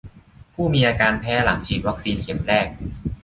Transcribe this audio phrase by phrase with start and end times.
[0.53, 2.67] ผู้มีอาการแพ้หลังฉีดวัคซีนเข็มแรก